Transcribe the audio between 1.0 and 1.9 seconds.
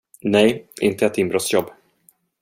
ett inbrottsjobb.